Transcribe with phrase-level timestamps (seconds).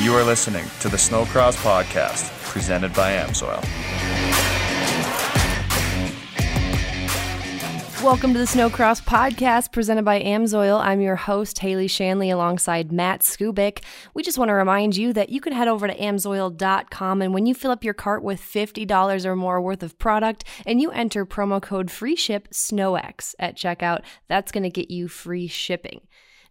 [0.00, 3.62] You are listening to the Snowcross Podcast, presented by Amsoil.
[8.02, 10.80] Welcome to the Snowcross Podcast presented by Amsoil.
[10.80, 13.84] I'm your host, Haley Shanley, alongside Matt Skubik.
[14.14, 17.44] We just want to remind you that you can head over to amsoil.com and when
[17.44, 21.26] you fill up your cart with $50 or more worth of product and you enter
[21.26, 26.00] promo code free ship SNOWX at checkout, that's going to get you free shipping.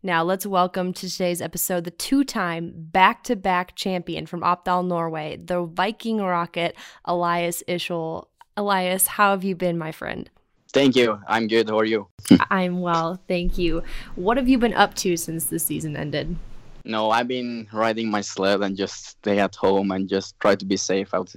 [0.01, 4.87] Now, let's welcome to today's episode the two time back to back champion from Oppdal,
[4.87, 8.27] Norway, the Viking Rocket, Elias Ishoel.
[8.55, 10.29] Elias, how have you been, my friend?
[10.71, 11.19] Thank you.
[11.27, 11.67] I'm good.
[11.67, 12.07] How are you?
[12.49, 13.83] I'm well, thank you.
[14.15, 16.37] What have you been up to since the season ended?
[16.85, 20.65] No, I've been riding my sled and just stay at home and just try to
[20.65, 21.35] be safe out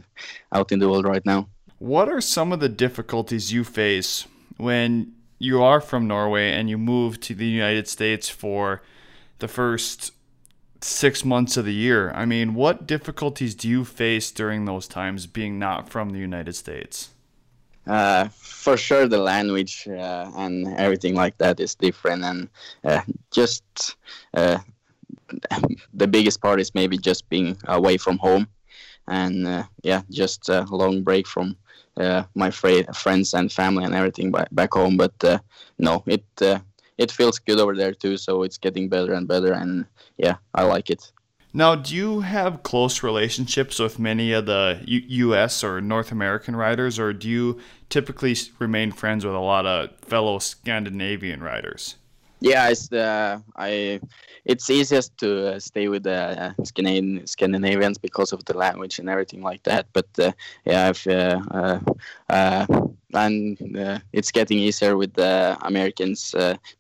[0.53, 1.49] out in the world right now.
[1.81, 6.79] What are some of the difficulties you face when you are from Norway and you
[6.79, 8.81] move to the United States for
[9.41, 10.13] the first
[10.81, 12.13] six months of the year.
[12.13, 16.55] I mean, what difficulties do you face during those times being not from the United
[16.55, 17.09] States?
[17.89, 22.49] Uh, for sure, the language uh, and everything like that is different, and
[22.85, 23.01] uh,
[23.33, 23.65] just
[24.35, 24.59] uh,
[25.93, 28.47] the biggest part is maybe just being away from home,
[29.09, 31.57] and uh, yeah, just a long break from
[31.97, 34.97] uh, my friends and family and everything back, back home.
[34.97, 35.39] But uh,
[35.79, 36.61] no, it uh,
[36.99, 38.17] it feels good over there too.
[38.17, 41.13] So it's getting better and better, and yeah, I like it.
[41.55, 45.63] Now, do you have close relationships with many of the U- U.S.
[45.63, 50.39] or North American riders, or do you typically remain friends with a lot of fellow
[50.39, 51.97] Scandinavian riders?
[52.43, 54.01] Yeah, it's uh, I.
[54.45, 59.09] It's easiest to uh, stay with the uh, Scandinavian, Scandinavians because of the language and
[59.09, 59.87] everything like that.
[59.93, 60.33] But uh,
[60.65, 61.07] yeah, if,
[63.15, 63.57] and
[64.13, 66.35] it's getting easier with the Americans,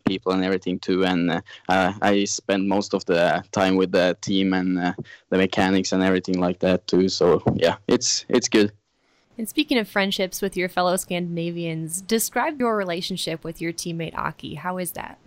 [0.04, 1.04] people and everything too.
[1.04, 6.40] And I spend most of the time with the team and the mechanics and everything
[6.40, 7.08] like that too.
[7.08, 8.72] So yeah, it's it's good.
[9.38, 14.56] And speaking of friendships with your fellow Scandinavians, describe your relationship with your teammate Aki.
[14.56, 15.18] How is that?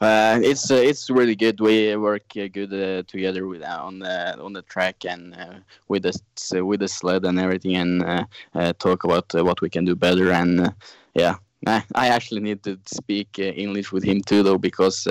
[0.00, 1.58] Uh, it's uh, it's really good.
[1.58, 5.54] We work uh, good uh, together with uh, on the on the track and uh,
[5.88, 10.32] with the with the sled and everything, and talk about what we can do better.
[10.32, 10.74] And
[11.14, 11.36] yeah,
[11.66, 15.08] I actually need to speak English with him too, though, because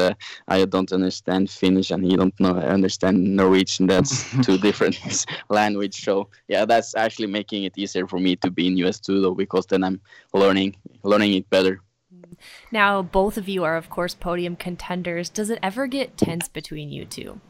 [0.47, 3.87] I don't understand Finnish and he don't know understand Norwegian.
[3.87, 4.99] That's two different
[5.49, 6.03] language.
[6.03, 9.33] So yeah, that's actually making it easier for me to be in US too, though,
[9.33, 9.99] because then I'm
[10.31, 11.81] learning learning it better.
[12.71, 15.29] Now, both of you are, of course, podium contenders.
[15.29, 17.41] Does it ever get tense between you two?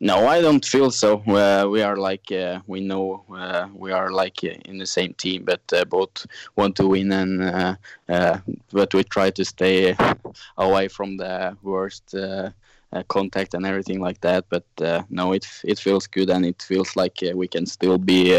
[0.00, 1.20] No, I don't feel so.
[1.20, 5.14] Uh, we are like uh, we know uh, we are like uh, in the same
[5.14, 6.26] team, but uh, both
[6.56, 7.42] want to win, and
[8.08, 8.38] uh,
[8.72, 9.96] but we try to stay
[10.58, 12.14] away from the worst
[13.08, 14.44] contact and everything like that.
[14.50, 14.66] But
[15.08, 18.38] no, it it feels good, and it feels like we can still be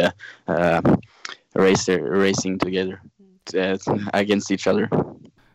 [1.55, 3.01] racer racing together
[3.53, 3.77] uh,
[4.13, 4.89] against each other.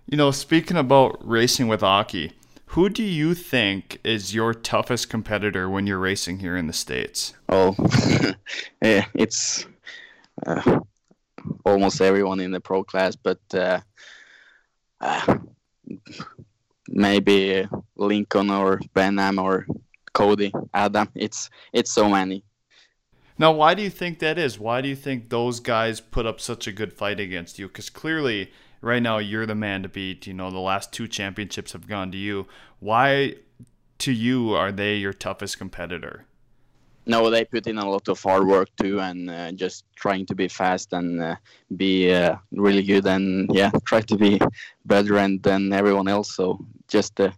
[0.06, 2.32] You know, speaking about racing with Aki,
[2.66, 7.34] who do you think is your toughest competitor when you're racing here in the states?
[7.48, 7.74] Oh,
[8.82, 9.66] yeah, it's
[10.46, 10.80] uh,
[11.64, 13.80] almost everyone in the pro class, but uh,
[15.00, 15.38] uh,
[16.88, 19.66] maybe Lincoln or Ben-Am or
[20.12, 21.08] Cody, Adam.
[21.14, 22.44] It's it's so many.
[23.40, 24.58] Now, why do you think that is?
[24.58, 27.68] Why do you think those guys put up such a good fight against you?
[27.68, 28.52] Because clearly,
[28.82, 30.26] right now, you're the man to beat.
[30.26, 32.46] You know, the last two championships have gone to you.
[32.80, 33.36] Why,
[34.00, 36.26] to you, are they your toughest competitor?
[37.06, 40.34] No, they put in a lot of hard work too, and uh, just trying to
[40.34, 41.36] be fast and uh,
[41.74, 44.38] be uh, really good, and yeah, try to be
[44.84, 46.36] better than everyone else.
[46.36, 47.30] So just uh,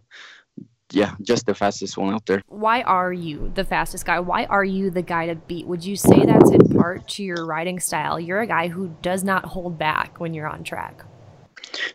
[0.93, 2.41] yeah, just the fastest one out there.
[2.47, 4.19] Why are you the fastest guy?
[4.19, 5.65] Why are you the guy to beat?
[5.65, 8.19] Would you say that's in part to your riding style?
[8.19, 11.03] You're a guy who does not hold back when you're on track.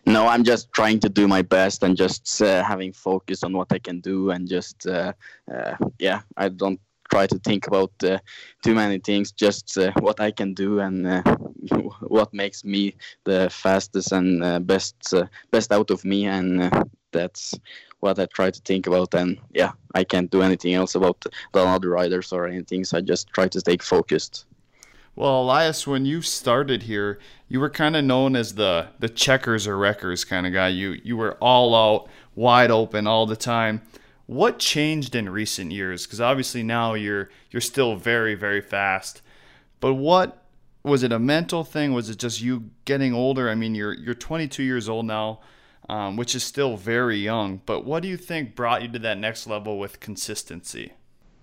[0.05, 3.73] No, I'm just trying to do my best and just uh, having focus on what
[3.73, 5.13] I can do and just uh,
[5.53, 6.81] uh, yeah, I don't
[7.11, 8.19] try to think about uh,
[8.63, 11.23] too many things, just uh, what I can do and uh,
[12.03, 12.95] what makes me
[13.25, 15.15] the fastest and best
[15.51, 16.71] best out of me, and
[17.13, 17.55] that's
[18.01, 19.15] what I try to think about.
[19.15, 22.85] And yeah, I can't do anything else about the other riders or anything.
[22.85, 24.45] So I just try to stay focused.
[25.17, 27.19] Well, Elias, when you started here,
[27.49, 30.69] you were kind of known as the the checkers or wreckers kind of guy.
[30.69, 33.83] You you were all out, wide open all the time.
[34.27, 36.07] What changed in recent years?
[36.07, 39.23] Because obviously now you're you're still very very fast,
[39.81, 40.45] but what
[40.85, 41.93] was it a mental thing?
[41.93, 43.51] Was it just you getting older?
[43.51, 45.41] I mean, you're you're 22 years old now.
[45.89, 47.61] Um, which is still very young.
[47.65, 50.93] But what do you think brought you to that next level with consistency?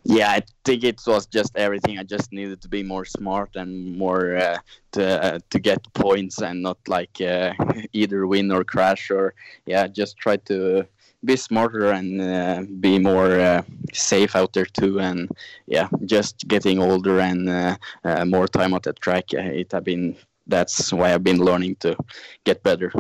[0.07, 1.97] Yeah, I think it was just everything.
[1.97, 4.59] I just needed to be more smart and more uh,
[4.92, 7.53] to uh, to get points and not like uh,
[7.94, 9.33] either win or crash or
[9.65, 10.86] yeah, just try to
[11.24, 13.63] be smarter and uh, be more uh,
[13.94, 15.00] safe out there too.
[15.00, 15.27] And
[15.65, 19.33] yeah, just getting older and uh, more time at the track.
[19.33, 20.15] It have been
[20.45, 21.98] that's why I've been learning to
[22.44, 22.94] get better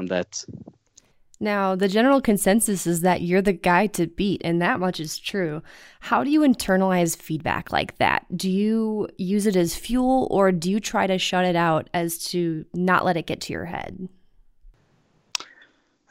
[0.00, 0.44] on that.
[1.42, 5.18] Now, the general consensus is that you're the guy to beat, and that much is
[5.18, 5.62] true.
[6.00, 8.26] How do you internalize feedback like that?
[8.36, 12.18] Do you use it as fuel, or do you try to shut it out as
[12.30, 14.08] to not let it get to your head?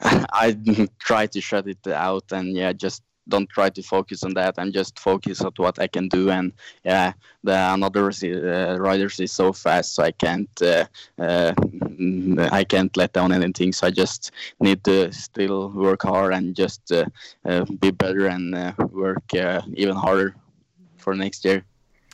[0.00, 0.56] I
[0.98, 4.72] try to shut it out and yeah, just don't try to focus on that and
[4.72, 6.30] just focus on what I can do.
[6.30, 6.52] And
[6.84, 7.12] yeah,
[7.42, 10.84] the another uh, riders is so fast, so I can't uh,
[11.18, 11.54] uh,
[12.50, 13.72] I can't let down anything.
[13.72, 17.04] So I just need to still work hard and just uh,
[17.44, 19.22] uh, be better and uh, work
[19.74, 20.34] even harder
[20.96, 21.64] for next year.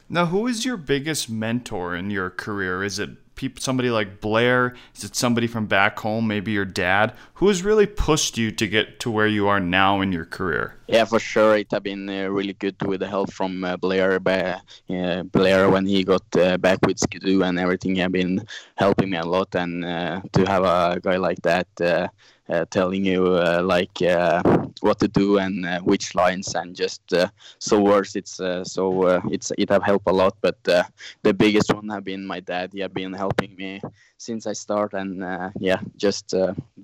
[0.09, 2.85] Now, who is your biggest mentor in your career?
[2.85, 3.11] Is it
[3.59, 4.75] somebody like Blair?
[4.95, 7.15] Is it somebody from back home, maybe your dad?
[7.35, 10.75] Who has really pushed you to get to where you are now in your career?
[10.87, 11.57] Yeah, for sure.
[11.57, 14.21] It has been uh, really good with the help from uh, Blair.
[14.27, 18.47] Uh, Blair, when he got uh, back with Ski-Doo and everything, he has been
[18.77, 19.55] helping me a lot.
[19.55, 22.09] And uh, to have a guy like that uh,
[22.49, 24.41] Uh, telling you uh, like uh,
[24.79, 27.27] what to do and uh, which lines and just uh,
[27.59, 32.05] so words it's so it's it have helped a lot but the biggest one have
[32.05, 32.71] been my dad.
[32.73, 33.81] He have been helping me
[34.17, 35.25] since I start and
[35.59, 36.35] yeah just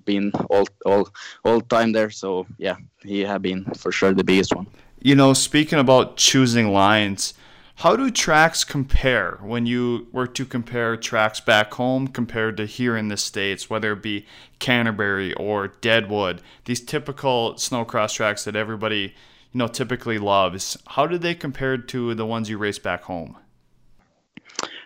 [0.05, 1.09] been all all
[1.45, 2.11] all time there.
[2.11, 4.67] So yeah he have been for sure the biggest one.
[5.01, 7.35] You know speaking about choosing lines
[7.77, 12.97] how do tracks compare when you were to compare tracks back home compared to here
[12.97, 14.27] in the States, whether it be
[14.59, 19.15] Canterbury or Deadwood, these typical snowcross tracks that everybody,
[19.53, 20.79] you know, typically loves?
[20.89, 23.37] How do they compare to the ones you race back home?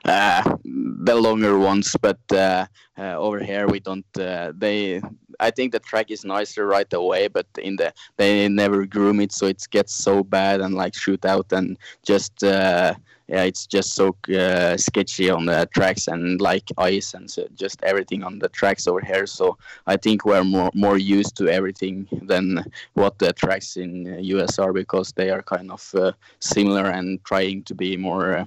[0.07, 2.65] Uh, the longer ones, but uh,
[2.97, 4.07] uh, over here we don't.
[4.13, 5.03] They,
[5.41, 9.33] I think the track is nicer right away, but in the they never groom it,
[9.33, 12.95] so it gets so bad and like shoot out and just uh,
[13.29, 17.83] yeah, it's just so uh, sketchy on the tracks and like ice and so just
[17.83, 19.27] everything on the tracks over here.
[19.27, 22.65] So I think we're more more used to everything than
[22.95, 27.65] what the tracks in US are because they are kind of uh, similar and trying
[27.65, 28.47] to be more.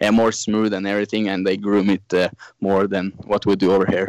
[0.00, 2.28] Yeah, more smooth and everything, and they groom it uh,
[2.60, 4.08] more than what we do over here.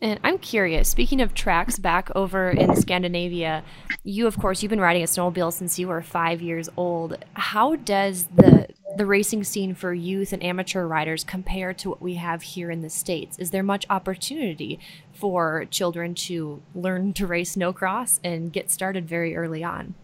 [0.00, 3.64] And I'm curious, speaking of tracks back over in Scandinavia,
[4.04, 7.16] you of course you've been riding a snowmobile since you were 5 years old.
[7.34, 12.14] How does the the racing scene for youth and amateur riders compare to what we
[12.14, 13.38] have here in the states?
[13.38, 14.78] Is there much opportunity
[15.12, 19.94] for children to learn to race snowcross and get started very early on?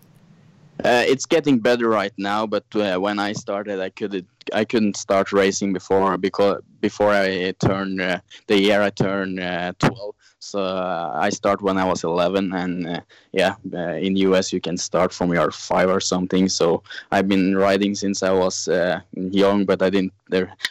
[0.85, 4.97] Uh, it's getting better right now, but uh, when I started, I couldn't I couldn't
[4.97, 8.19] start racing before because before I turned uh,
[8.49, 10.15] the year I turned uh, 12.
[10.41, 13.01] So uh, I start when I was 11, and uh,
[13.31, 16.49] yeah, in US you can start from your five or something.
[16.49, 16.83] So
[17.13, 18.69] I've been riding since I was
[19.15, 20.15] young, but I didn't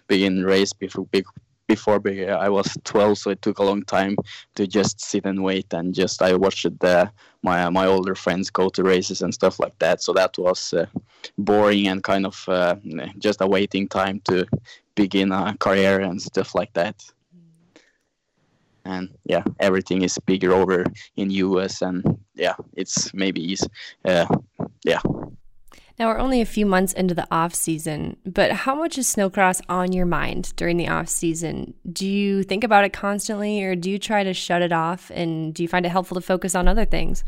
[0.07, 1.07] begin race before
[1.75, 4.15] before but I was 12, so it took a long time
[4.56, 7.12] to just sit and wait and just I watched the,
[7.44, 10.01] my my older friends go to races and stuff like that.
[10.01, 10.85] So that was uh,
[11.37, 12.75] boring and kind of uh,
[13.18, 14.45] just a waiting time to
[14.95, 16.97] begin a career and stuff like that.
[18.83, 20.85] And yeah, everything is bigger over
[21.16, 22.04] in US, and
[22.35, 23.56] yeah, it's maybe
[24.06, 24.25] uh,
[24.83, 25.01] yeah
[26.02, 29.62] now we're only a few months into the off season, but how much is snowcross
[29.70, 31.76] on your mind during the off season?
[31.94, 35.54] Do you think about it constantly or do you try to shut it off and
[35.54, 37.24] do you find it helpful to focus on other things?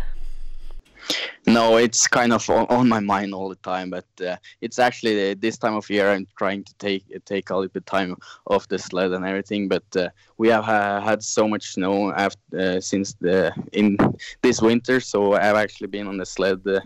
[1.46, 5.36] No, it's kind of on my mind all the time, but uh, it's actually uh,
[5.38, 8.16] this time of year I'm trying to take take a little bit time
[8.48, 9.68] off the sled and everything.
[9.68, 13.98] But uh, we have uh, had so much snow after, uh, since the in
[14.42, 16.80] this winter, so I've actually been on the sled, uh,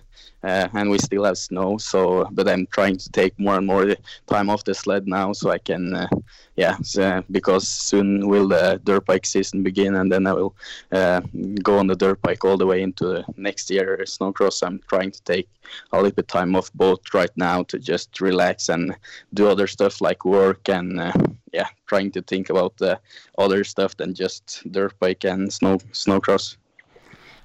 [0.44, 1.78] and we still have snow.
[1.78, 3.96] So, but I'm trying to take more and more
[4.26, 6.10] time off the sled now, so I can
[6.58, 10.56] yeah, so, because soon will the dirt bike season begin, and then I will
[10.92, 11.22] uh,
[11.62, 14.66] go on the dirt bike all the way into next year snowcross.
[14.66, 15.48] I'm trying to take
[15.92, 18.96] a little bit time off both right now to just relax and
[19.34, 21.12] do other stuff like work and uh,
[21.54, 23.00] yeah, trying to think about the
[23.38, 26.58] other stuff than just dirt bike and snow snowcross.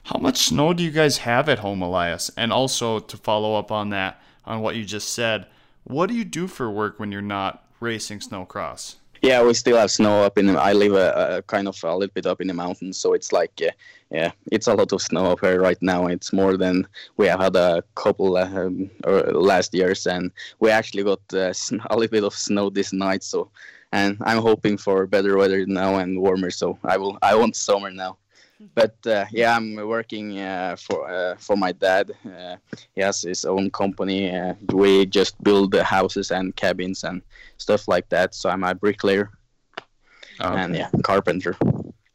[0.05, 2.31] How much snow do you guys have at home, Elias?
[2.37, 5.47] And also to follow up on that, on what you just said,
[5.85, 8.97] what do you do for work when you're not racing snowcross?
[9.23, 10.57] Yeah, we still have snow up in.
[10.57, 13.33] I live a, a, kind of a little bit up in the mountains, so it's
[13.33, 13.61] like
[14.11, 16.09] yeah, it's a lot of snow up here right now.
[16.09, 16.87] It's more than
[17.17, 21.53] we have had a couple um, last years, and we actually got uh,
[21.91, 23.23] a little bit of snow this night.
[23.23, 23.51] So,
[23.93, 26.51] and I'm hoping for better weather now and warmer.
[26.51, 27.17] So I will.
[27.23, 28.19] I want summer now
[28.75, 32.13] but uh, yeah, I'm working uh, for uh, for my dad.
[32.25, 32.57] Uh,
[32.95, 34.35] he has his own company.
[34.35, 37.23] Uh, we just build houses and cabins and
[37.59, 38.35] stuff like that.
[38.35, 39.31] So I'm a bricklayer
[40.41, 40.61] okay.
[40.61, 41.57] and yeah, carpenter.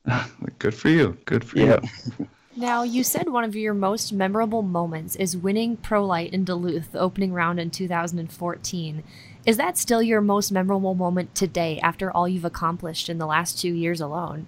[0.59, 1.17] Good for you.
[1.25, 1.79] Good for yeah.
[2.17, 2.27] you.
[2.55, 6.91] Now, you said one of your most memorable moments is winning Pro Light in Duluth,
[6.91, 9.03] the opening round in 2014.
[9.45, 13.59] Is that still your most memorable moment today after all you've accomplished in the last
[13.59, 14.47] two years alone?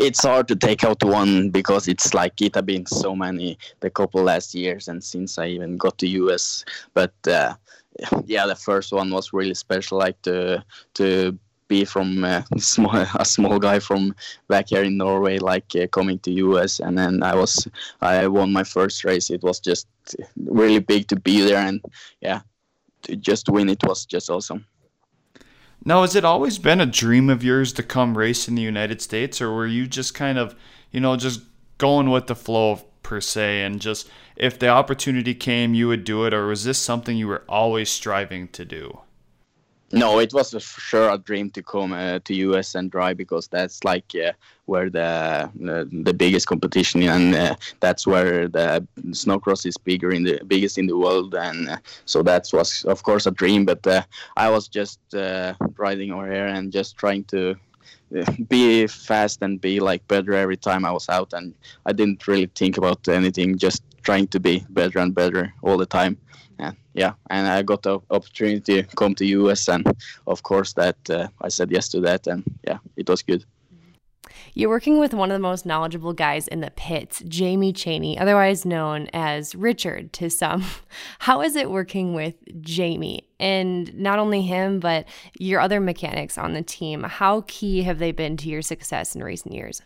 [0.00, 3.90] It's hard to take out one because it's like it have been so many the
[3.90, 6.64] couple last years and since I even got to US.
[6.94, 7.54] But uh,
[8.26, 9.98] yeah, the first one was really special.
[9.98, 14.14] Like to to be from uh, small, a small guy from
[14.48, 17.68] back here in Norway, like uh, coming to US, and then I was
[18.00, 19.30] I won my first race.
[19.30, 19.86] It was just
[20.36, 21.80] really big to be there, and
[22.20, 22.40] yeah,
[23.02, 24.66] to just win it was just awesome.
[25.84, 29.02] Now, has it always been a dream of yours to come race in the United
[29.02, 30.54] States, or were you just kind of,
[30.90, 31.42] you know, just
[31.76, 36.24] going with the flow per se, and just if the opportunity came, you would do
[36.24, 39.00] it, or was this something you were always striving to do?
[39.94, 43.46] No, it was for sure a dream to come uh, to US and drive because
[43.46, 44.32] that's like uh,
[44.64, 50.24] where the, the, the biggest competition and uh, that's where the snowcross is bigger in
[50.24, 53.64] the biggest in the world and uh, so that was of course a dream.
[53.64, 54.02] But uh,
[54.36, 57.54] I was just uh, riding over here and just trying to
[58.48, 61.54] be fast and be like better every time I was out and
[61.86, 65.86] I didn't really think about anything just trying to be better and better all the
[65.86, 66.18] time
[66.94, 69.84] yeah, and I got the opportunity to come to US, and
[70.26, 73.44] of course that uh, I said yes to that, and yeah, it was good.
[74.56, 78.64] You're working with one of the most knowledgeable guys in the pits, Jamie Cheney, otherwise
[78.64, 80.64] known as Richard to some.
[81.20, 83.28] How is it working with Jamie?
[83.40, 85.06] And not only him, but
[85.38, 87.02] your other mechanics on the team.
[87.02, 89.82] How key have they been to your success in recent years?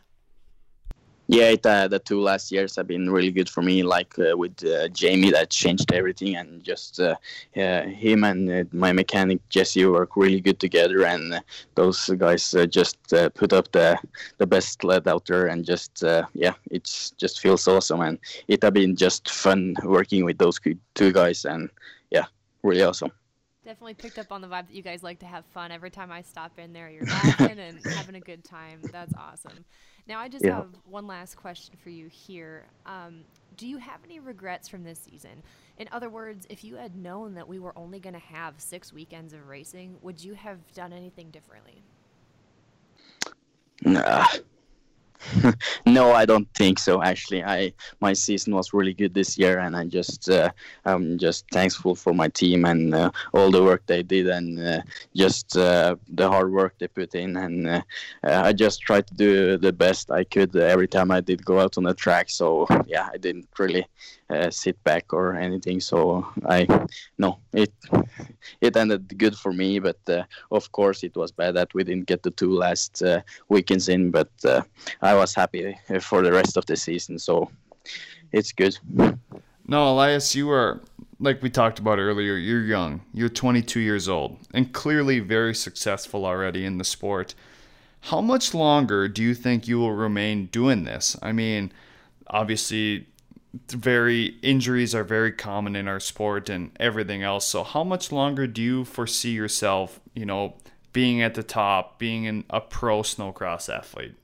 [1.29, 3.83] Yeah, it, uh, the two last years have been really good for me.
[3.83, 7.17] Like uh, with uh, Jamie, that changed everything, and just uh,
[7.55, 11.05] him and uh, my mechanic Jesse work really good together.
[11.05, 11.41] And uh,
[11.75, 12.97] those guys just
[13.35, 13.99] put up the
[14.39, 16.85] the best sled out there, and just yeah, it
[17.19, 18.01] just feels awesome.
[18.01, 18.19] And
[18.49, 20.59] it have been just fun working with those
[20.95, 21.69] two guys, and
[22.11, 22.25] yeah,
[22.63, 23.13] really awesome.
[23.69, 25.71] Definitely picked up on the vibe that you guys like to have fun.
[25.71, 28.81] Every time I stop in there, you're laughing and having a good time.
[28.91, 29.63] That's awesome.
[30.07, 30.55] Now, I just yeah.
[30.55, 32.65] have one last question for you here.
[32.87, 33.25] Um,
[33.59, 35.43] do you have any regrets from this season?
[35.77, 38.91] In other words, if you had known that we were only going to have six
[38.91, 41.83] weekends of racing, would you have done anything differently?
[43.83, 44.29] Nah,
[45.87, 47.03] no, I don't think so.
[47.03, 50.51] Actually, I my season was really good this year, and I just uh,
[50.85, 54.83] I'm just thankful for my team and uh, all the work they did, and uh,
[55.15, 57.37] just uh, the hard work they put in.
[57.37, 57.83] And uh,
[58.25, 61.59] uh, I just tried to do the best I could every time I did go
[61.61, 62.31] out on the track.
[62.31, 63.87] So yeah, I didn't really
[64.31, 65.81] uh, sit back or anything.
[65.81, 66.67] So I
[67.19, 67.73] no, it
[68.61, 72.07] it ended good for me, but uh, of course it was bad that we didn't
[72.07, 74.11] get the two last uh, weekends in.
[74.11, 74.63] But uh,
[75.03, 77.51] I was happy for the rest of the season, so
[78.33, 78.77] it's good.
[79.67, 80.81] No, Elias, you are
[81.21, 82.37] like we talked about earlier.
[82.37, 83.03] You're young.
[83.13, 87.35] You're 22 years old, and clearly very successful already in the sport.
[88.03, 91.17] How much longer do you think you will remain doing this?
[91.21, 91.73] I mean,
[92.29, 93.09] obviously
[93.69, 97.47] very injuries are very common in our sport and everything else.
[97.47, 100.55] So how much longer do you foresee yourself, you know,
[100.93, 104.15] being at the top, being an, a pro snowcross athlete?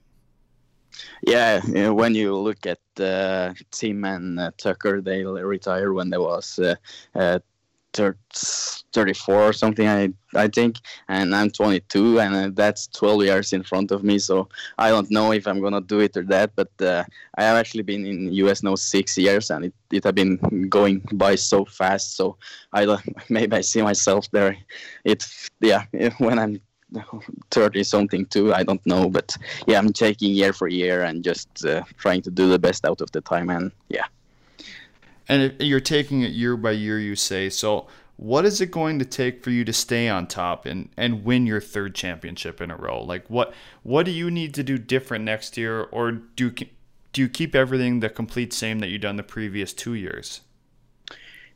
[1.23, 6.59] Yeah, when you look at uh, Tim and uh, Tucker, they retired when they was
[6.59, 6.76] uh,
[7.14, 7.40] uh
[7.95, 13.63] 34 or something I I think and I'm 22 and uh, that's 12 years in
[13.63, 14.49] front of me so
[14.79, 17.05] I don't know if I'm gonna do it or that but uh,
[17.37, 21.01] I have actually been in US now six years and it, it have been going
[21.13, 22.37] by so fast so
[22.73, 22.85] I
[23.29, 24.57] maybe I see myself there.
[25.05, 25.25] It
[25.61, 25.85] yeah
[26.19, 26.61] when I'm
[27.51, 29.37] 30 something too i don't know but
[29.67, 33.01] yeah i'm taking year for year and just uh, trying to do the best out
[33.01, 34.05] of the time and yeah
[35.28, 37.49] and you're taking it year by year, you say.
[37.50, 41.25] So, what is it going to take for you to stay on top and, and
[41.25, 43.02] win your third championship in a row?
[43.02, 43.52] Like, what
[43.83, 48.00] what do you need to do different next year, or do do you keep everything
[48.00, 50.43] the complete same that you've done the previous two years?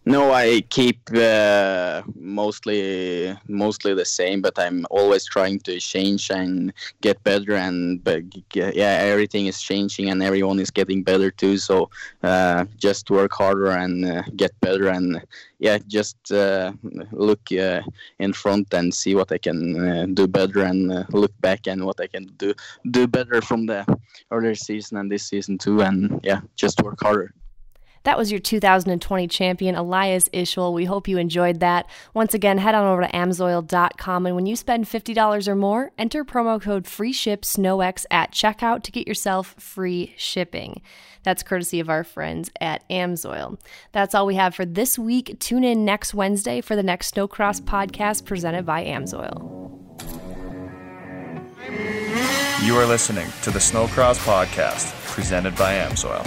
[0.05, 6.73] No, I keep uh, mostly mostly the same, but I'm always trying to change and
[7.03, 7.55] get better.
[7.55, 8.23] And but
[8.55, 11.59] yeah, everything is changing, and everyone is getting better too.
[11.59, 11.91] So
[12.23, 15.21] uh, just work harder and uh, get better, and
[15.59, 16.73] yeah, just uh,
[17.13, 17.83] look uh,
[18.19, 22.01] in front and see what I can uh, do better, and look back and what
[22.01, 22.55] I can do
[22.91, 23.85] do better from the
[24.31, 25.83] earlier season and this season too.
[25.83, 27.35] And yeah, just work harder.
[28.05, 30.73] That was your 2020 champion, Elias Ishoel.
[30.73, 31.89] We hope you enjoyed that.
[32.15, 36.25] Once again, head on over to amsoil.com and when you spend $50 or more, enter
[36.25, 40.83] promo code FREESHIPSNOWX at checkout to get yourself free shipping.
[41.23, 43.59] That's courtesy of our friends at Amsoil.
[43.93, 45.39] That's all we have for this week.
[45.41, 49.79] Tune in next Wednesday for the next Snowcross podcast presented by Amsoil.
[52.65, 56.27] You are listening to the Snowcross podcast presented by Amsoil.